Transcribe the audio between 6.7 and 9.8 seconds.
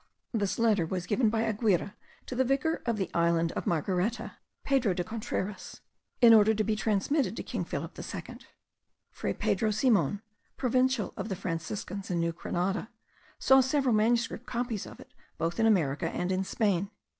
transmitted to King Philip II. Fray Pedro